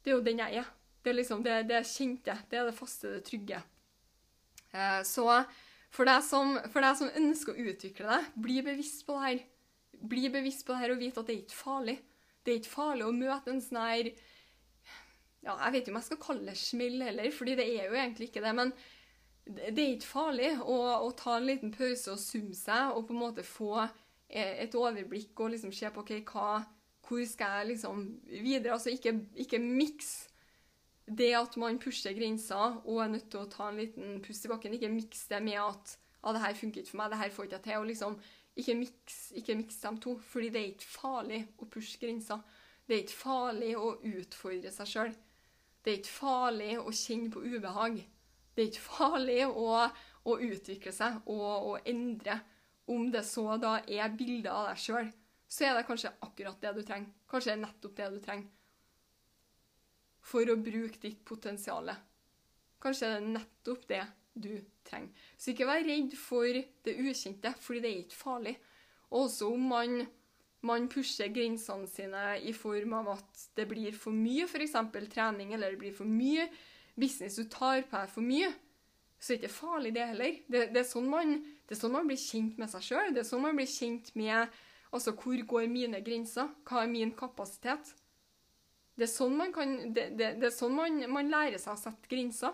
Det 0.00 0.12
er 0.12 0.16
jo 0.16 0.25
den 0.25 0.40
jeg 0.40 0.62
er. 0.62 0.70
Det 1.04 1.12
er 1.12 1.18
liksom 1.18 1.44
det, 1.44 1.58
det 1.68 1.82
kjente, 1.90 2.38
det 2.49 2.60
er 2.62 2.70
det 2.70 2.76
faste, 2.78 3.12
det 3.18 3.20
trygge. 3.28 3.60
Eh, 4.72 5.02
så 5.04 5.26
for 5.90 6.06
deg, 6.06 6.23
som, 6.23 6.54
for 6.70 6.85
deg 6.85 6.99
som 7.00 7.11
ønsker 7.18 7.56
å 7.56 7.70
utvikle 7.73 8.06
deg, 8.12 8.28
bli 8.38 8.61
bevisst 8.66 9.02
på 9.06 9.16
det 9.16 9.25
her. 9.25 9.40
Bli 10.11 10.30
bevisst 10.32 10.64
på 10.66 10.75
det 10.75 10.85
her 10.85 10.94
og 10.94 11.02
vite 11.02 11.20
at 11.20 11.28
det 11.28 11.35
er 11.35 11.42
ikke 11.42 11.59
farlig. 11.59 11.97
Det 12.40 12.52
er 12.52 12.61
ikke 12.61 12.73
farlig 12.73 13.06
å 13.06 13.16
møte 13.16 13.52
en 13.52 13.61
sånn 13.61 13.82
her 13.82 14.09
ja, 14.09 15.54
Jeg 15.54 15.73
vet 15.73 15.82
ikke 15.82 15.92
om 15.92 15.99
jeg 15.99 16.06
skal 16.06 16.23
kalle 16.23 16.49
det 16.49 16.56
smell 16.61 17.02
heller, 17.04 17.28
fordi 17.32 17.56
det 17.59 17.66
er 17.75 17.88
jo 17.88 17.99
egentlig 17.99 18.30
ikke 18.30 18.44
det. 18.44 18.54
Men 18.56 18.73
det 19.50 19.82
er 19.82 19.94
ikke 19.97 20.12
farlig 20.12 20.50
å, 20.62 20.78
å 21.00 21.11
ta 21.18 21.37
en 21.38 21.49
liten 21.49 21.73
pause 21.75 22.14
og 22.14 22.23
summe 22.23 22.56
seg 22.56 22.94
og 22.94 23.06
på 23.09 23.16
en 23.16 23.23
måte 23.23 23.44
få 23.47 23.73
eh, 23.82 24.61
et 24.62 24.76
overblikk 24.78 25.40
og 25.40 25.54
liksom 25.54 25.73
se 25.75 25.90
på 25.90 26.04
okay, 26.04 26.23
hva, 26.28 26.61
hvor 27.09 27.25
skal 27.26 27.61
jeg 27.61 27.73
liksom 27.73 28.04
videre. 28.30 28.76
Altså 28.76 28.92
ikke, 28.94 29.16
ikke 29.42 29.62
miks 29.64 30.29
det 31.17 31.33
at 31.35 31.57
man 31.61 31.79
pusher 31.83 32.14
grenser 32.14 32.81
og 32.85 33.00
er 33.02 33.11
nødt 33.14 33.31
til 33.33 33.43
å 33.43 33.49
ta 33.50 33.69
en 33.71 33.81
liten 33.81 34.21
pust 34.25 34.47
i 34.47 34.50
bakken. 34.50 34.76
Ikke 34.76 34.93
miks 34.93 35.26
det 35.31 35.40
med 35.43 35.59
at 35.62 35.97
ah, 36.23 36.35
det 36.35 36.43
her 36.45 36.59
funker 36.59 36.83
ikke 36.83 36.93
for 36.93 37.00
meg, 37.02 37.11
det 37.12 37.21
her 37.23 37.35
får 37.35 37.49
ikke 37.49 37.59
jeg 37.59 37.67
til. 37.67 37.79
og 37.81 37.88
liksom 37.90 38.21
ikke 38.61 38.76
miks, 38.76 39.19
ikke 39.38 39.57
mix 39.57 39.81
dem 39.81 39.99
to, 40.02 40.17
fordi 40.19 40.49
det 40.52 40.61
er 40.61 40.71
ikke 40.73 40.93
farlig 40.93 41.40
å 41.59 41.69
pushe 41.71 42.00
grenser. 42.02 42.40
Det 42.87 42.97
er 42.97 43.05
ikke 43.05 43.21
farlig 43.23 43.75
å 43.79 43.90
utfordre 44.11 44.73
seg 44.75 44.90
sjøl. 44.90 45.12
Det 45.81 45.93
er 45.93 46.00
ikke 46.00 46.17
farlig 46.17 46.73
å 46.81 46.93
kjenne 46.93 47.31
på 47.33 47.43
ubehag. 47.45 48.00
Det 48.55 48.64
er 48.64 48.73
ikke 48.73 48.87
farlig 48.99 49.40
å, 49.47 49.69
å 50.26 50.38
utvikle 50.50 50.93
seg 50.93 51.31
og 51.31 51.71
å 51.71 51.76
endre. 51.88 52.40
Om 52.90 53.12
det 53.14 53.23
så 53.25 53.55
da 53.62 53.76
er 53.87 54.17
bilder 54.19 54.50
av 54.50 54.71
deg 54.73 54.83
sjøl, 54.83 55.12
så 55.50 55.67
er 55.67 55.76
det 55.79 55.87
kanskje 55.87 56.11
akkurat 56.26 56.59
det 56.62 56.75
du 56.75 56.83
trenger. 56.83 57.12
Kanskje 57.31 57.57
nettopp 57.61 57.95
det 57.97 58.09
du 58.11 58.19
trenger. 58.25 58.50
For 60.21 60.49
å 60.53 60.59
bruke 60.61 61.00
ditt 61.03 61.23
potensial. 61.27 61.91
Kanskje 62.81 63.09
det 63.09 63.19
er 63.19 63.29
nettopp 63.35 63.87
det 63.89 64.05
du 64.41 64.53
trenger. 64.87 65.11
Så 65.37 65.53
ikke 65.53 65.69
vær 65.69 65.85
redd 65.85 66.15
for 66.19 66.47
det 66.85 66.97
ukjente, 67.00 67.53
fordi 67.61 67.83
det 67.83 67.91
er 67.91 68.03
ikke 68.05 68.21
farlig. 68.21 68.57
Også 69.11 69.50
om 69.50 69.69
man, 69.73 70.05
man 70.67 70.89
pusher 70.93 71.33
grensene 71.35 71.89
sine 71.91 72.25
i 72.47 72.55
form 72.57 72.95
av 73.00 73.15
at 73.17 73.47
det 73.59 73.67
blir 73.71 73.97
for 73.97 74.15
mye 74.15 74.47
f.eks. 74.47 74.77
trening, 75.12 75.55
eller 75.55 75.75
det 75.75 75.83
blir 75.83 75.97
for 75.97 76.09
mye 76.09 76.47
business, 77.00 77.37
du 77.37 77.49
tar 77.50 77.83
på 77.89 77.97
deg 77.97 78.12
for 78.12 78.27
mye, 78.27 78.50
så 79.21 79.35
er 79.35 79.37
det 79.37 79.45
ikke 79.45 79.57
farlig, 79.59 79.93
det 79.95 80.07
heller. 80.15 80.37
Det, 80.49 80.61
det, 80.73 80.81
er, 80.81 80.89
sånn 80.89 81.09
man, 81.12 81.35
det 81.69 81.77
er 81.77 81.81
sånn 81.83 81.93
man 81.93 82.09
blir 82.09 82.21
kjent 82.21 82.61
med 82.61 82.71
seg 82.73 82.87
sjøl. 82.87 83.11
Det 83.12 83.21
er 83.21 83.29
sånn 83.29 83.45
man 83.45 83.59
blir 83.59 83.69
kjent 83.69 84.15
med 84.17 84.47
altså, 84.91 85.12
hvor 85.12 85.43
går 85.53 85.67
mine 85.69 86.00
grenser, 86.05 86.49
hva 86.65 86.85
er 86.85 86.93
min 86.93 87.12
kapasitet. 87.17 87.93
Det 89.00 89.07
er 89.07 89.12
sånn 89.14 89.37
man, 89.38 89.52
kan, 89.54 89.71
det, 89.97 90.11
det, 90.19 90.35
det 90.42 90.50
er 90.50 90.52
sånn 90.52 90.75
man, 90.76 90.99
man 91.09 91.30
lærer 91.33 91.61
seg 91.61 91.73
å 91.73 91.80
sette 91.80 92.11
grenser 92.11 92.52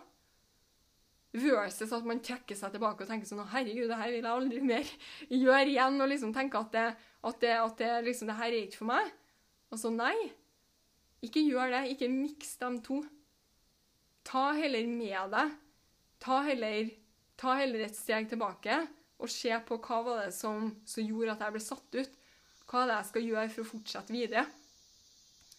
versus 1.37 1.93
at 1.93 2.07
man 2.07 2.23
trekker 2.25 2.57
seg 2.57 2.73
tilbake 2.73 3.05
og 3.05 3.11
tenker 3.11 3.29
sånn 3.29 3.43
Herregud, 3.50 3.91
det 3.91 3.99
her 3.99 4.12
vil 4.15 4.23
jeg 4.23 4.31
aldri 4.33 4.62
mer 4.65 4.93
gjøre 5.45 5.69
igjen. 5.73 6.00
Og 6.00 6.11
liksom 6.12 6.35
tenke 6.37 6.61
at 6.61 6.73
det, 6.73 6.87
at 7.26 7.41
det, 7.43 7.55
at 7.61 7.79
det, 7.83 7.93
liksom, 8.07 8.31
det 8.31 8.38
her 8.38 8.50
er 8.50 8.61
ikke 8.62 8.81
for 8.85 8.93
meg. 8.93 9.11
Og 9.75 9.87
nei. 9.97 10.15
Ikke 11.26 11.43
gjør 11.43 11.75
det. 11.75 11.83
Ikke 11.93 12.11
miks 12.12 12.55
dem 12.62 12.79
to. 12.87 13.03
Ta 14.26 14.50
heller 14.57 14.87
med 14.91 15.35
deg 15.35 15.55
Ta 16.23 16.38
heller, 16.47 16.88
ta 17.37 17.59
heller 17.59 17.83
et 17.85 17.97
steg 17.97 18.31
tilbake 18.31 18.79
og 19.21 19.29
se 19.31 19.53
på 19.69 19.76
hva 19.85 19.99
var 20.05 20.23
det 20.25 20.33
som, 20.35 20.71
som 20.88 21.05
gjorde 21.05 21.35
at 21.35 21.43
jeg 21.45 21.55
ble 21.55 21.61
satt 21.62 21.99
ut. 22.00 22.15
Hva 22.67 22.83
er 22.83 22.88
det 22.88 22.97
jeg 22.97 23.09
skal 23.11 23.26
gjøre 23.29 23.50
for 23.53 23.62
å 23.62 23.69
fortsette 23.69 24.17
videre? 24.17 24.47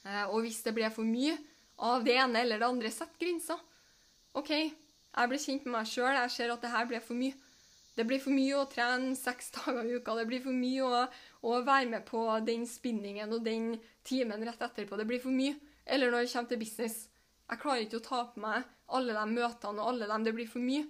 Eh, 0.06 0.26
og 0.28 0.44
hvis 0.46 0.62
det 0.66 0.76
blir 0.78 0.94
for 0.94 1.08
mye 1.08 1.38
av 1.88 2.06
det 2.06 2.18
ene 2.18 2.44
eller 2.44 2.62
det 2.62 2.70
andre, 2.70 2.92
sett 2.94 3.18
grenser. 3.22 3.60
OK, 4.38 4.52
jeg 4.54 5.32
ble 5.32 5.40
kjent 5.42 5.68
med 5.68 5.76
meg 5.80 5.90
sjøl. 5.90 6.14
Jeg 6.14 6.34
ser 6.34 6.54
at 6.54 6.64
det 6.64 6.74
her 6.74 6.90
ble 6.90 7.02
for 7.04 7.18
mye. 7.18 7.38
Det 7.98 8.06
blir 8.06 8.22
for 8.22 8.34
mye 8.36 8.60
å 8.60 8.68
trene 8.70 9.16
seks 9.18 9.52
dager 9.58 9.86
i 9.88 9.98
uka. 9.98 10.18
Det 10.20 10.28
blir 10.30 10.44
for 10.44 10.54
mye 10.54 10.86
å, 10.86 11.06
å, 11.42 11.62
være 11.66 11.90
med 11.96 12.06
på 12.10 12.24
den 12.46 12.68
spinningen 12.70 13.34
og 13.34 13.46
den 13.46 13.72
timen 14.06 14.46
rett 14.46 14.62
etterpå. 14.62 15.00
Det 15.00 15.08
blir 15.10 15.24
for 15.24 15.34
mye. 15.34 15.58
Eller 15.88 16.12
når 16.12 16.26
det 16.26 16.34
kommer 16.34 16.52
til 16.52 16.62
business. 16.62 17.00
Jeg 17.48 17.64
klarer 17.64 17.86
ikke 17.86 18.02
å 18.02 18.06
ta 18.06 18.22
på 18.28 18.44
meg 18.44 18.68
alle 18.98 19.16
de 19.16 19.26
møtene 19.32 19.82
og 19.82 19.94
alle 19.94 20.10
dem. 20.12 20.28
Det 20.28 20.36
blir 20.36 20.50
for 20.52 20.64
mye. 20.64 20.86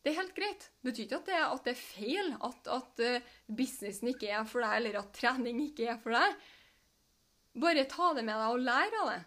Det 0.00 0.14
er 0.14 0.20
helt 0.22 0.36
greit. 0.36 0.70
Det 0.80 0.88
betyr 0.88 1.04
ikke 1.04 1.18
at 1.18 1.28
det, 1.28 1.40
at 1.44 1.66
det 1.66 1.72
er 1.74 1.80
feil 1.82 2.30
at, 2.38 2.70
at 2.72 3.02
uh, 3.04 3.32
businessen 3.52 4.12
ikke 4.14 4.30
er 4.32 4.46
for 4.48 4.64
deg, 4.64 4.76
eller 4.78 5.00
at 5.02 5.12
trening 5.18 5.60
ikke 5.66 5.90
er 5.92 5.98
for 6.00 6.16
deg. 6.16 6.38
Bare 7.58 7.84
ta 7.90 8.12
det 8.14 8.22
med 8.22 8.36
deg 8.38 8.54
og 8.54 8.62
lær 8.62 8.96
av 9.02 9.10
det. 9.10 9.20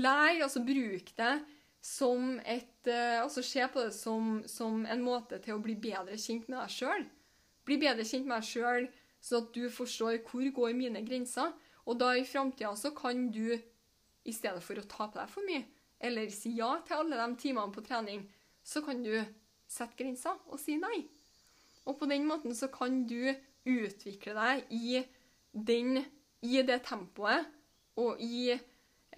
Lær, 0.00 0.42
altså 0.44 0.62
bruk 0.62 1.08
det 1.16 1.32
som 1.80 2.36
et 2.44 2.68
uh, 2.86 3.22
Altså 3.22 3.42
se 3.42 3.64
på 3.72 3.82
det 3.86 3.94
som, 3.96 4.42
som, 4.46 4.84
en 4.86 5.02
måte 5.02 5.40
til 5.40 5.56
å 5.56 5.62
bli 5.64 5.74
bedre 5.80 6.18
kjent 6.20 6.48
med 6.48 6.58
deg 6.60 6.74
sjøl. 6.74 7.06
Bli 7.64 7.78
bedre 7.80 8.04
kjent 8.04 8.28
med 8.28 8.40
deg 8.40 8.48
sjøl, 8.50 8.88
sånn 9.20 9.44
at 9.44 9.52
du 9.56 9.66
forstår 9.72 10.20
hvor 10.28 10.46
går 10.60 10.76
mine 10.76 11.02
grenser. 11.06 11.52
Og 11.88 11.98
da 12.00 12.12
i 12.16 12.26
framtida 12.28 12.72
så 12.76 12.92
kan 12.96 13.28
du, 13.32 13.56
i 13.56 14.32
stedet 14.36 14.62
for 14.64 14.78
å 14.78 14.88
ta 14.88 15.08
på 15.08 15.18
deg 15.18 15.32
for 15.32 15.48
mye, 15.48 15.64
eller 16.00 16.32
si 16.32 16.52
ja 16.58 16.74
til 16.84 17.00
alle 17.00 17.20
de 17.20 17.40
timene 17.40 17.72
på 17.72 17.84
trening, 17.84 18.26
så 18.64 18.84
kan 18.84 19.00
du 19.04 19.14
sette 19.70 19.96
grenser 19.96 20.36
og 20.48 20.60
si 20.60 20.76
nei. 20.80 21.06
Og 21.88 21.96
på 21.98 22.08
den 22.10 22.28
måten 22.28 22.54
så 22.56 22.68
kan 22.72 23.02
du 23.08 23.32
utvikle 23.68 24.36
deg 24.36 24.72
i, 24.76 25.00
den, 25.52 26.04
i 26.44 26.60
det 26.66 26.82
tempoet 26.86 27.48
og 28.00 28.20
i 28.24 28.58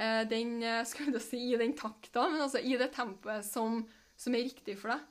Eh, 0.03 0.29
den, 0.29 0.63
eh, 0.63 0.85
skal 0.89 1.21
si, 1.21 1.53
i 1.53 1.59
den 1.61 1.77
takta, 1.77 2.29
men 2.31 2.43
altså 2.43 2.63
i 2.63 2.77
det 2.81 2.93
tempoet 2.95 3.45
som, 3.47 3.83
som, 4.17 4.35
er 4.35 4.47
riktig 4.49 4.79
for 4.81 4.95
deg. 4.95 5.09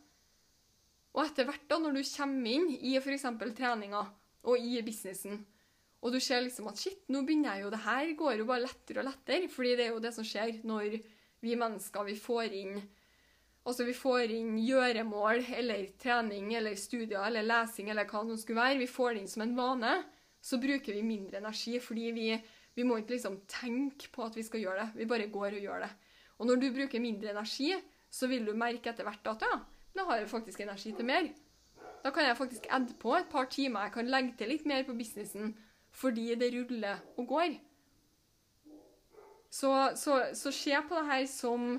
Og 1.12 1.26
etter 1.26 1.48
hvert, 1.48 1.68
da, 1.70 1.78
når 1.80 1.98
du 1.98 2.04
kommer 2.08 2.56
inn 2.56 2.70
i 2.80 2.96
f.eks. 2.98 3.28
treninga 3.58 4.06
og 4.48 4.58
i 4.58 4.80
businessen, 4.86 5.44
og 6.02 6.16
du 6.16 6.18
ser 6.24 6.42
liksom 6.42 6.72
at 6.72 6.80
shit, 6.82 7.04
nå 7.14 7.22
begynner 7.28 7.60
jeg 7.60 7.66
jo, 7.66 7.74
det 7.74 7.84
her 7.84 8.14
går 8.18 8.40
jo 8.40 8.48
bare 8.50 8.64
lettere 8.64 9.04
og 9.04 9.10
lettere, 9.12 9.52
fordi 9.52 9.76
det 9.78 9.86
er 9.86 9.92
jo 9.92 10.02
det 10.02 10.14
som 10.16 10.26
skjer 10.26 10.64
når 10.66 10.96
vi 11.42 11.58
mennesker 11.60 12.08
vi 12.08 12.18
får 12.18 12.58
inn 12.64 12.82
Altså 13.62 13.86
vi 13.86 13.94
får 13.94 14.32
inn 14.34 14.56
gjøremål 14.58 15.44
eller 15.54 15.84
trening 16.02 16.48
eller 16.58 16.74
studier 16.82 17.28
eller 17.28 17.46
lesing 17.46 17.92
eller 17.94 18.08
hva 18.10 18.24
det 18.26 18.40
skulle 18.42 18.58
være. 18.58 18.80
Vi 18.80 18.88
får 18.90 19.12
det 19.12 19.20
inn 19.22 19.30
som 19.30 19.44
en 19.46 19.54
vane. 19.54 19.92
Så 20.42 20.58
bruker 20.58 20.98
vi 20.98 21.04
mindre 21.06 21.38
energi 21.38 21.76
fordi 21.78 22.08
vi 22.16 22.26
vi 22.76 22.86
må 22.88 22.98
ikke 23.00 23.16
liksom 23.18 23.42
tenke 23.52 24.10
på 24.14 24.24
at 24.26 24.38
vi 24.38 24.46
skal 24.48 24.64
gjøre 24.64 24.86
det. 24.86 25.02
Vi 25.02 25.10
bare 25.10 25.28
går 25.32 25.58
og 25.58 25.66
gjør 25.66 25.86
det. 25.86 25.92
Og 26.40 26.48
når 26.48 26.62
du 26.62 26.68
bruker 26.74 27.04
mindre 27.04 27.34
energi, 27.34 27.74
så 28.12 28.28
vil 28.32 28.46
du 28.48 28.54
merke 28.58 28.92
etter 28.92 29.08
hvert 29.08 29.28
at 29.32 29.44
ja, 29.46 29.58
da 29.96 30.06
har 30.08 30.22
jeg 30.22 30.32
faktisk 30.32 30.64
energi 30.64 30.94
til 30.96 31.08
mer. 31.08 31.28
Da 32.02 32.10
kan 32.10 32.26
jeg 32.26 32.38
faktisk 32.38 32.66
adde 32.74 32.96
på 33.00 33.14
et 33.16 33.30
par 33.30 33.46
timer. 33.52 33.86
Jeg 33.86 33.94
kan 33.98 34.10
legge 34.10 34.34
til 34.38 34.50
litt 34.50 34.66
mer 34.66 34.88
på 34.88 34.96
businessen 34.98 35.54
fordi 35.92 36.32
det 36.40 36.54
ruller 36.54 37.02
og 37.20 37.28
går. 37.28 37.58
Så, 39.52 39.72
så, 40.00 40.22
så 40.34 40.52
se 40.56 40.78
på 40.88 40.96
det 40.96 41.08
her 41.10 41.26
som, 41.28 41.74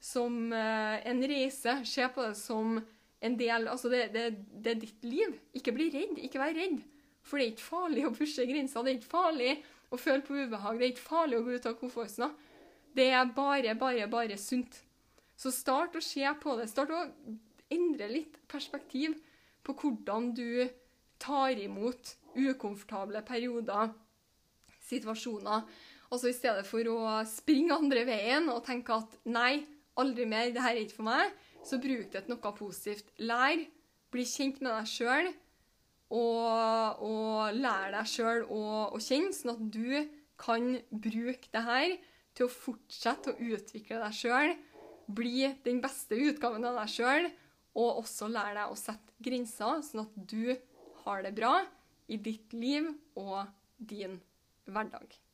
som 0.00 0.36
uh, 0.52 0.96
en 1.02 1.22
reise. 1.26 1.80
Se 1.84 2.06
på 2.14 2.28
det 2.28 2.36
som 2.38 2.78
en 3.20 3.38
del 3.38 3.66
Altså, 3.68 3.90
det, 3.90 4.04
det, 4.14 4.26
det 4.62 4.76
er 4.76 4.80
ditt 4.84 5.04
liv. 5.04 5.34
Ikke 5.58 5.74
bli 5.74 5.90
redd. 5.90 6.20
Ikke 6.22 6.38
vær 6.38 6.54
redd. 6.54 6.84
For 7.26 7.38
det 7.38 7.46
er 7.48 7.54
ikke 7.56 7.66
farlig 7.66 8.06
å 8.06 8.14
pushe 8.14 8.46
grenser. 8.46 8.86
Det 8.86 8.92
er 8.92 9.00
ikke 9.00 9.16
farlig 9.16 9.56
å 9.90 9.98
føle 10.00 10.24
på 10.26 10.36
ubehag. 10.36 10.78
Det 10.78 10.86
er 10.86 10.94
ikke 10.94 11.08
farlig 11.08 11.38
å 11.38 11.46
gå 11.46 11.56
ut 11.56 11.68
av 11.68 11.78
komfortsona. 11.80 12.30
Det 12.96 13.10
er 13.12 13.32
bare, 13.36 13.74
bare, 13.78 14.06
bare 14.10 14.38
sunt. 14.40 14.80
Så 15.36 15.52
start 15.52 15.96
å 15.98 16.04
se 16.04 16.24
på 16.40 16.56
det. 16.58 16.68
Start 16.70 16.94
å 16.94 17.02
endre 17.72 18.08
litt 18.10 18.38
perspektiv 18.48 19.16
på 19.66 19.74
hvordan 19.76 20.30
du 20.36 20.66
tar 21.22 21.58
imot 21.60 22.14
ukomfortable 22.36 23.22
perioder, 23.26 23.92
situasjoner. 24.86 25.64
Altså 26.12 26.30
I 26.30 26.36
stedet 26.36 26.66
for 26.68 26.86
å 26.92 26.98
springe 27.28 27.74
andre 27.74 28.04
veien 28.06 28.46
og 28.52 28.62
tenke 28.66 28.94
at 28.94 29.16
nei, 29.26 29.64
aldri 29.98 30.26
mer, 30.28 30.52
det 30.54 30.62
her 30.62 30.76
er 30.76 30.84
ikke 30.84 31.00
for 31.00 31.08
meg, 31.08 31.32
så 31.66 31.80
bruk 31.82 32.12
det 32.12 32.22
til 32.26 32.36
noe 32.36 32.52
positivt. 32.54 33.08
Lær, 33.18 33.64
bli 34.12 34.26
kjent 34.28 34.60
med 34.62 34.70
deg 34.70 34.90
sjøl, 34.90 35.32
og, 36.12 37.02
og 37.02 37.56
lære 37.56 37.94
deg 37.96 38.10
sjøl 38.10 38.44
å, 38.52 38.60
kjenne, 39.02 39.34
sånn 39.34 39.54
at 39.56 39.64
du 39.74 39.90
kan 40.40 40.76
bruke 40.90 41.50
det 41.52 41.64
her 41.66 41.96
til 42.36 42.46
å 42.46 42.52
fortsette 42.52 43.32
å 43.32 43.50
utvikle 43.56 44.00
deg 44.02 44.14
sjøl, 44.14 44.54
bli 45.06 45.48
den 45.64 45.80
beste 45.82 46.18
utgaven 46.18 46.66
av 46.68 46.78
deg 46.82 46.92
sjøl, 46.92 47.28
og 47.76 48.02
også 48.02 48.30
lære 48.32 48.56
deg 48.60 48.72
å 48.72 48.78
sette 48.78 49.16
grenser, 49.22 49.82
sånn 49.84 50.06
at 50.06 50.16
du 50.30 50.54
har 51.04 51.22
det 51.26 51.34
bra 51.36 51.58
i 52.12 52.18
ditt 52.22 52.54
liv 52.56 52.88
og 53.18 53.46
din 53.76 54.20
hverdag. 54.66 55.25